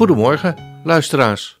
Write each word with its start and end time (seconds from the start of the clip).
Goedemorgen, 0.00 0.80
luisteraars. 0.84 1.60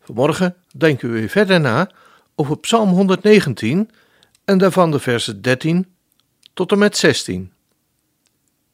Vanmorgen 0.00 0.56
denken 0.76 1.12
we 1.12 1.28
verder 1.28 1.60
na 1.60 1.90
over 2.34 2.58
Psalm 2.58 2.88
119 2.88 3.90
en 4.44 4.58
daarvan 4.58 4.90
de 4.90 4.98
versen 4.98 5.42
13 5.42 5.94
tot 6.54 6.72
en 6.72 6.78
met 6.78 6.96
16. 6.96 7.52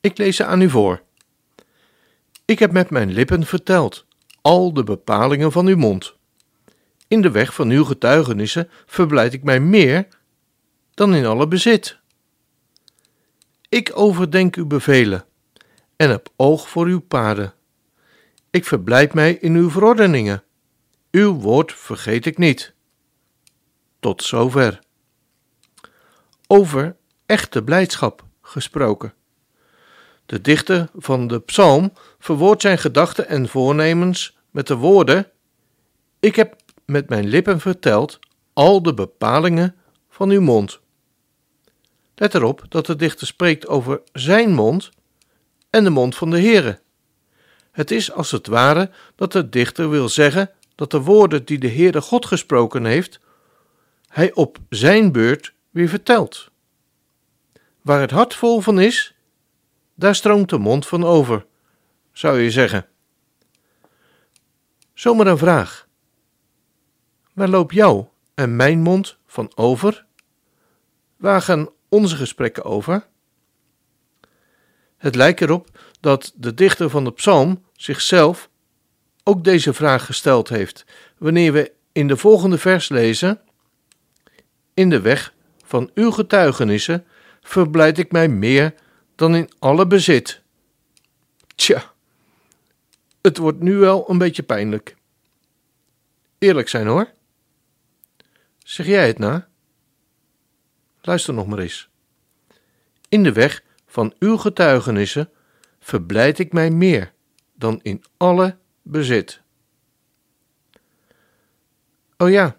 Ik 0.00 0.18
lees 0.18 0.36
ze 0.36 0.44
aan 0.44 0.60
u 0.60 0.70
voor. 0.70 1.02
Ik 2.44 2.58
heb 2.58 2.72
met 2.72 2.90
mijn 2.90 3.12
lippen 3.12 3.46
verteld 3.46 4.06
al 4.42 4.72
de 4.72 4.84
bepalingen 4.84 5.52
van 5.52 5.66
uw 5.66 5.76
mond. 5.76 6.14
In 7.08 7.22
de 7.22 7.30
weg 7.30 7.54
van 7.54 7.70
uw 7.70 7.84
getuigenissen 7.84 8.68
verblijd 8.86 9.32
ik 9.32 9.42
mij 9.42 9.60
meer 9.60 10.06
dan 10.94 11.14
in 11.14 11.26
alle 11.26 11.48
bezit. 11.48 11.98
Ik 13.68 13.90
overdenk 13.94 14.56
uw 14.56 14.66
bevelen 14.66 15.24
en 15.96 16.10
heb 16.10 16.28
oog 16.36 16.68
voor 16.68 16.86
uw 16.86 17.00
paden. 17.00 17.54
Ik 18.52 18.64
verblijd 18.64 19.14
mij 19.14 19.32
in 19.34 19.54
uw 19.54 19.70
verordeningen. 19.70 20.42
Uw 21.10 21.34
woord 21.34 21.72
vergeet 21.72 22.26
ik 22.26 22.38
niet. 22.38 22.74
Tot 24.00 24.22
zover. 24.22 24.80
Over 26.46 26.96
echte 27.26 27.62
blijdschap 27.62 28.24
gesproken. 28.42 29.14
De 30.26 30.40
dichter 30.40 30.90
van 30.94 31.26
de 31.26 31.40
psalm 31.40 31.92
verwoordt 32.18 32.62
zijn 32.62 32.78
gedachten 32.78 33.28
en 33.28 33.48
voornemens 33.48 34.38
met 34.50 34.66
de 34.66 34.76
woorden: 34.76 35.30
Ik 36.20 36.36
heb 36.36 36.56
met 36.84 37.08
mijn 37.08 37.26
lippen 37.26 37.60
verteld 37.60 38.18
al 38.52 38.82
de 38.82 38.94
bepalingen 38.94 39.76
van 40.08 40.30
uw 40.30 40.40
mond. 40.40 40.80
Let 42.14 42.34
erop 42.34 42.64
dat 42.68 42.86
de 42.86 42.96
dichter 42.96 43.26
spreekt 43.26 43.66
over 43.66 44.02
zijn 44.12 44.52
mond 44.54 44.90
en 45.70 45.84
de 45.84 45.90
mond 45.90 46.16
van 46.16 46.30
de 46.30 46.40
Heere. 46.40 46.80
Het 47.72 47.90
is 47.90 48.12
als 48.12 48.30
het 48.30 48.46
ware 48.46 48.90
dat 49.14 49.32
de 49.32 49.48
dichter 49.48 49.90
wil 49.90 50.08
zeggen 50.08 50.50
dat 50.74 50.90
de 50.90 51.00
woorden 51.00 51.44
die 51.44 51.58
de 51.58 51.68
Heere 51.70 52.00
God 52.00 52.26
gesproken 52.26 52.84
heeft, 52.84 53.20
hij 54.08 54.34
op 54.34 54.58
zijn 54.68 55.12
beurt 55.12 55.54
weer 55.70 55.88
vertelt. 55.88 56.50
Waar 57.82 58.00
het 58.00 58.10
hart 58.10 58.34
vol 58.34 58.60
van 58.60 58.80
is, 58.80 59.14
daar 59.94 60.14
stroomt 60.14 60.50
de 60.50 60.58
mond 60.58 60.86
van 60.86 61.04
over, 61.04 61.46
zou 62.12 62.38
je 62.38 62.50
zeggen. 62.50 62.86
Zomaar 64.94 65.26
een 65.26 65.38
vraag. 65.38 65.88
Waar 67.32 67.48
loopt 67.48 67.74
jou 67.74 68.06
en 68.34 68.56
mijn 68.56 68.80
mond 68.80 69.16
van 69.26 69.52
over? 69.54 70.06
Waar 71.16 71.42
gaan 71.42 71.68
onze 71.88 72.16
gesprekken 72.16 72.64
over? 72.64 73.06
Het 75.02 75.14
lijkt 75.14 75.40
erop 75.40 75.68
dat 76.00 76.32
de 76.34 76.54
dichter 76.54 76.90
van 76.90 77.04
de 77.04 77.12
psalm 77.12 77.64
zichzelf 77.76 78.50
ook 79.24 79.44
deze 79.44 79.72
vraag 79.72 80.06
gesteld 80.06 80.48
heeft, 80.48 80.84
wanneer 81.18 81.52
we 81.52 81.72
in 81.92 82.08
de 82.08 82.16
volgende 82.16 82.58
vers 82.58 82.88
lezen: 82.88 83.40
In 84.74 84.90
de 84.90 85.00
weg 85.00 85.34
van 85.64 85.90
uw 85.94 86.10
getuigenissen 86.10 87.06
verblijd 87.40 87.98
ik 87.98 88.12
mij 88.12 88.28
meer 88.28 88.74
dan 89.14 89.34
in 89.34 89.50
alle 89.58 89.86
bezit. 89.86 90.42
Tja, 91.54 91.92
het 93.22 93.36
wordt 93.36 93.60
nu 93.60 93.76
wel 93.76 94.10
een 94.10 94.18
beetje 94.18 94.42
pijnlijk. 94.42 94.96
Eerlijk 96.38 96.68
zijn 96.68 96.86
hoor. 96.86 97.10
Zeg 98.58 98.86
jij 98.86 99.06
het 99.06 99.18
na? 99.18 99.48
Luister 101.00 101.34
nog 101.34 101.46
maar 101.46 101.58
eens. 101.58 101.88
In 103.08 103.22
de 103.22 103.32
weg 103.32 103.62
van 103.92 104.14
uw 104.18 104.36
getuigenissen 104.36 105.30
verblijd 105.80 106.38
ik 106.38 106.52
mij 106.52 106.70
meer 106.70 107.12
dan 107.54 107.80
in 107.82 108.04
alle 108.16 108.56
bezit. 108.82 109.40
Oh 112.16 112.30
ja, 112.30 112.56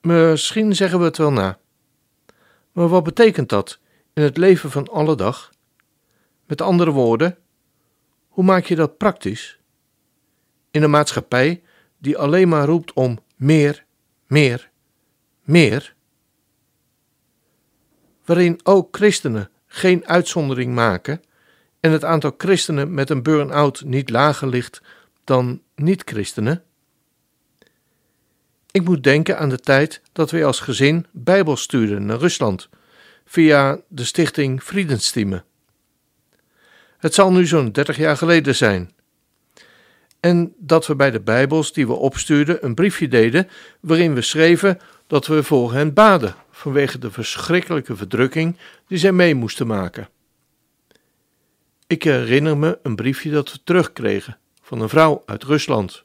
misschien 0.00 0.74
zeggen 0.74 0.98
we 0.98 1.04
het 1.04 1.16
wel 1.16 1.32
na. 1.32 1.58
Maar 2.72 2.88
wat 2.88 3.02
betekent 3.04 3.48
dat 3.48 3.78
in 4.12 4.22
het 4.22 4.36
leven 4.36 4.70
van 4.70 4.88
alle 4.88 5.16
dag? 5.16 5.52
Met 6.46 6.60
andere 6.60 6.90
woorden, 6.90 7.38
hoe 8.28 8.44
maak 8.44 8.64
je 8.64 8.76
dat 8.76 8.96
praktisch? 8.96 9.58
In 10.70 10.82
een 10.82 10.90
maatschappij 10.90 11.62
die 11.98 12.18
alleen 12.18 12.48
maar 12.48 12.66
roept 12.66 12.92
om 12.92 13.18
meer, 13.36 13.84
meer, 14.26 14.70
meer, 15.42 15.94
waarin 18.24 18.60
ook 18.62 18.96
christenen 18.96 19.50
geen 19.72 20.06
uitzondering 20.06 20.74
maken 20.74 21.22
en 21.80 21.90
het 21.90 22.04
aantal 22.04 22.34
christenen 22.38 22.94
met 22.94 23.10
een 23.10 23.22
burn-out 23.22 23.82
niet 23.84 24.10
lager 24.10 24.48
ligt 24.48 24.82
dan 25.24 25.62
niet-christenen? 25.74 26.62
Ik 28.70 28.84
moet 28.84 29.02
denken 29.02 29.38
aan 29.38 29.48
de 29.48 29.58
tijd 29.58 30.02
dat 30.12 30.30
wij 30.30 30.44
als 30.44 30.60
gezin 30.60 31.06
Bijbel 31.10 31.56
stuurden 31.56 32.06
naar 32.06 32.18
Rusland 32.18 32.68
via 33.24 33.80
de 33.88 34.04
stichting 34.04 34.62
Friedenstieme. 34.62 35.44
Het 36.98 37.14
zal 37.14 37.32
nu 37.32 37.46
zo'n 37.46 37.72
30 37.72 37.96
jaar 37.96 38.16
geleden 38.16 38.54
zijn. 38.54 38.92
En 40.20 40.54
dat 40.58 40.86
we 40.86 40.96
bij 40.96 41.10
de 41.10 41.20
Bijbels 41.20 41.72
die 41.72 41.86
we 41.86 41.92
opstuurden 41.92 42.64
een 42.64 42.74
briefje 42.74 43.08
deden 43.08 43.48
waarin 43.80 44.14
we 44.14 44.22
schreven 44.22 44.78
dat 45.06 45.26
we 45.26 45.42
voor 45.42 45.72
hen 45.72 45.94
baden 45.94 46.34
vanwege 46.60 46.98
de 46.98 47.10
verschrikkelijke 47.10 47.96
verdrukking 47.96 48.56
die 48.86 48.98
zij 48.98 49.12
mee 49.12 49.34
moesten 49.34 49.66
maken. 49.66 50.08
Ik 51.86 52.02
herinner 52.02 52.56
me 52.56 52.78
een 52.82 52.96
briefje 52.96 53.30
dat 53.30 53.52
we 53.52 53.62
terugkregen 53.64 54.38
van 54.62 54.80
een 54.80 54.88
vrouw 54.88 55.22
uit 55.26 55.42
Rusland, 55.42 56.02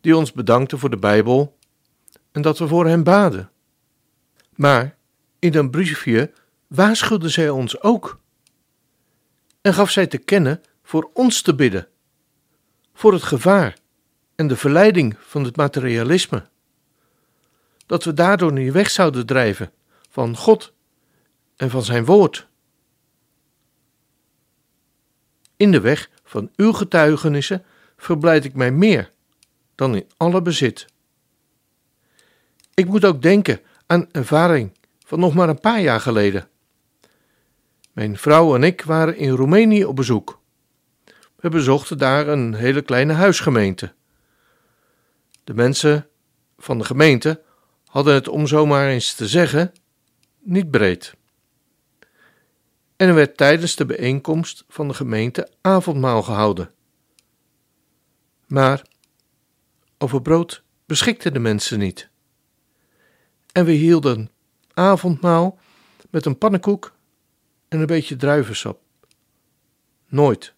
die 0.00 0.16
ons 0.16 0.32
bedankte 0.32 0.78
voor 0.78 0.90
de 0.90 0.96
Bijbel 0.96 1.56
en 2.32 2.42
dat 2.42 2.58
we 2.58 2.68
voor 2.68 2.86
hen 2.86 3.02
baden. 3.02 3.50
Maar 4.54 4.96
in 5.38 5.54
een 5.54 5.70
briefje 5.70 6.32
waarschuwde 6.66 7.28
zij 7.28 7.50
ons 7.50 7.80
ook 7.82 8.20
en 9.60 9.74
gaf 9.74 9.90
zij 9.90 10.06
te 10.06 10.18
kennen 10.18 10.62
voor 10.82 11.10
ons 11.12 11.42
te 11.42 11.54
bidden, 11.54 11.88
voor 12.94 13.12
het 13.12 13.22
gevaar 13.22 13.76
en 14.34 14.46
de 14.46 14.56
verleiding 14.56 15.16
van 15.20 15.44
het 15.44 15.56
materialisme, 15.56 16.48
dat 17.86 18.04
we 18.04 18.12
daardoor 18.12 18.52
niet 18.52 18.72
weg 18.72 18.90
zouden 18.90 19.26
drijven 19.26 19.72
van 20.10 20.36
God 20.36 20.72
en 21.56 21.70
van 21.70 21.82
Zijn 21.82 22.04
woord. 22.04 22.46
In 25.56 25.70
de 25.70 25.80
weg 25.80 26.10
van 26.24 26.50
uw 26.56 26.72
getuigenissen 26.72 27.64
verblijd 27.96 28.44
ik 28.44 28.54
mij 28.54 28.70
meer 28.70 29.10
dan 29.74 29.94
in 29.94 30.06
alle 30.16 30.42
bezit. 30.42 30.86
Ik 32.74 32.86
moet 32.86 33.04
ook 33.04 33.22
denken 33.22 33.60
aan 33.86 34.08
ervaring 34.12 34.72
van 35.04 35.20
nog 35.20 35.34
maar 35.34 35.48
een 35.48 35.60
paar 35.60 35.80
jaar 35.80 36.00
geleden. 36.00 36.48
Mijn 37.92 38.18
vrouw 38.18 38.54
en 38.54 38.62
ik 38.62 38.82
waren 38.82 39.16
in 39.16 39.30
Roemenië 39.30 39.84
op 39.84 39.96
bezoek. 39.96 40.40
We 41.36 41.48
bezochten 41.48 41.98
daar 41.98 42.28
een 42.28 42.54
hele 42.54 42.82
kleine 42.82 43.12
huisgemeente. 43.12 43.92
De 45.44 45.54
mensen 45.54 46.08
van 46.58 46.78
de 46.78 46.84
gemeente 46.84 47.42
hadden 47.94 48.14
het, 48.14 48.28
om 48.28 48.46
zomaar 48.46 48.88
eens 48.88 49.14
te 49.14 49.28
zeggen, 49.28 49.72
niet 50.42 50.70
breed. 50.70 51.14
En 52.96 53.08
er 53.08 53.14
werd 53.14 53.36
tijdens 53.36 53.76
de 53.76 53.86
bijeenkomst 53.86 54.64
van 54.68 54.88
de 54.88 54.94
gemeente 54.94 55.50
avondmaal 55.60 56.22
gehouden. 56.22 56.70
Maar 58.46 58.86
over 59.98 60.22
brood 60.22 60.62
beschikten 60.86 61.32
de 61.32 61.38
mensen 61.38 61.78
niet. 61.78 62.08
En 63.52 63.64
we 63.64 63.72
hielden 63.72 64.30
avondmaal 64.72 65.58
met 66.10 66.26
een 66.26 66.38
pannenkoek 66.38 66.94
en 67.68 67.80
een 67.80 67.86
beetje 67.86 68.16
druivensap. 68.16 68.80
Nooit, 70.08 70.54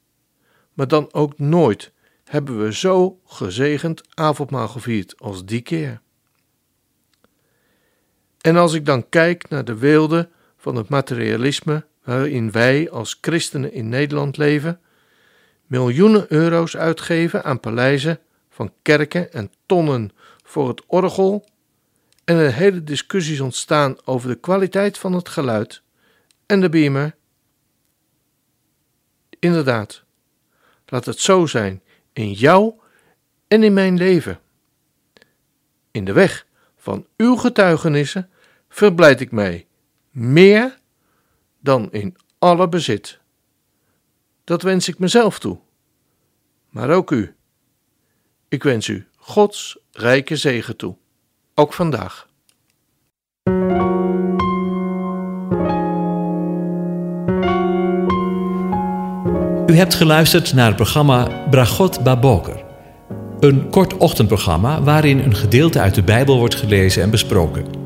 maar 0.73 0.89
dan 0.89 1.13
ook 1.13 1.39
nooit 1.39 1.93
hebben 2.25 2.65
we 2.65 2.75
zo 2.75 3.21
gezegend 3.25 4.03
avondmaal 4.15 4.69
gevierd 4.69 5.21
als 5.21 5.45
die 5.45 5.63
keer. 5.63 6.05
En 8.47 8.57
als 8.57 8.73
ik 8.73 8.85
dan 8.85 9.09
kijk 9.09 9.49
naar 9.49 9.65
de 9.65 9.79
weelde 9.79 10.29
van 10.57 10.77
het 10.77 10.89
materialisme 10.89 11.85
waarin 12.05 12.51
wij 12.51 12.91
als 12.91 13.19
christenen 13.21 13.73
in 13.73 13.89
Nederland 13.89 14.37
leven, 14.37 14.81
miljoenen 15.67 16.27
euro's 16.29 16.77
uitgeven 16.77 17.45
aan 17.45 17.61
paleizen 17.61 18.19
van 18.51 18.73
kerken 18.83 19.33
en 19.33 19.53
tonnen 19.67 20.11
voor 20.45 20.69
het 20.69 20.83
orgel 20.87 21.49
en 22.25 22.37
er 22.37 22.53
hele 22.53 22.85
discussies 22.85 23.41
ontstaan 23.41 23.97
over 24.05 24.29
de 24.29 24.41
kwaliteit 24.41 24.99
van 24.99 25.13
het 25.13 25.29
geluid 25.29 25.83
en 26.47 26.61
de 26.61 26.69
beamer. 26.69 27.15
Inderdaad, 29.39 30.05
laat 30.87 31.05
het 31.05 31.19
zo 31.19 31.47
zijn 31.47 31.83
in 32.13 32.33
jou 32.33 32.75
en 33.49 33.63
in 33.63 33.73
mijn 33.73 33.97
leven. 33.97 34.41
In 35.91 36.05
de 36.05 36.13
weg 36.13 36.47
van 36.77 37.07
uw 37.17 37.37
getuigenissen 37.37 38.31
verblijd 38.77 39.21
ik 39.21 39.31
mij 39.31 39.67
meer 40.11 40.79
dan 41.61 41.93
in 41.93 42.17
alle 42.39 42.69
bezit. 42.69 43.21
Dat 44.45 44.63
wens 44.63 44.89
ik 44.89 44.99
mezelf 44.99 45.39
toe, 45.39 45.59
maar 46.71 46.91
ook 46.91 47.11
u. 47.11 47.35
Ik 48.49 48.63
wens 48.63 48.89
u 48.89 49.07
Gods 49.17 49.79
rijke 49.93 50.37
zegen 50.37 50.77
toe, 50.77 50.97
ook 51.55 51.73
vandaag. 51.73 52.29
U 59.67 59.77
hebt 59.77 59.95
geluisterd 59.95 60.53
naar 60.53 60.67
het 60.67 60.77
programma 60.77 61.49
Bragot 61.51 62.03
Baboker. 62.03 62.65
Een 63.41 63.71
kort 63.71 63.97
ochtendprogramma 63.97 64.83
waarin 64.83 65.19
een 65.19 65.35
gedeelte 65.35 65.81
uit 65.81 65.95
de 65.95 66.03
Bijbel 66.03 66.39
wordt 66.39 66.55
gelezen 66.55 67.03
en 67.03 67.11
besproken. 67.11 67.86